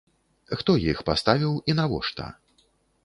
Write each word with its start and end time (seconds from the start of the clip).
Хто 0.61 0.71
іх 0.91 1.03
паставіў 1.09 1.53
і 1.73 1.77
навошта? 1.81 2.31